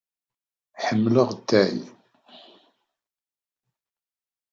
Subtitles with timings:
[0.85, 1.77] Ḥemmleɣ atay.